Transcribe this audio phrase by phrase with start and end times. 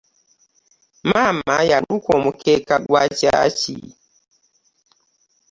[1.09, 3.77] Maama yaluka omukeeka gwa kyaki.